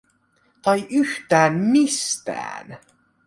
Tai 0.63 0.79
yhtään 0.89 1.53
mistään? 1.53 2.67